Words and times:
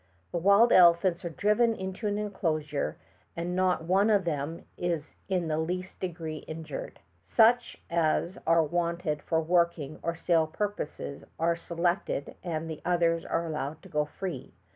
The 0.31 0.39
wild 0.39 0.73
elephants 0.73 1.23
are 1.25 1.29
driven 1.29 1.75
into 1.75 2.07
an 2.07 2.15
enelosure 2.15 2.95
and 3.37 3.55
not 3.55 3.83
one 3.83 4.09
of 4.09 4.25
them 4.25 4.65
is 4.75 5.11
in 5.29 5.47
the 5.47 5.59
least 5.59 5.99
degree 5.99 6.37
injured. 6.47 7.01
Sueh 7.23 7.75
as 7.87 8.39
are 8.47 8.63
wanted 8.63 9.21
for 9.21 9.39
working 9.39 9.99
or 10.01 10.15
sale 10.15 10.47
purposes 10.47 11.23
are 11.37 11.55
seleeted 11.55 12.33
and 12.43 12.67
the 12.67 12.81
others 12.83 13.23
are 13.23 13.45
allowed 13.45 13.83
to 13.83 13.89
go 13.89 14.05
free. 14.05 14.55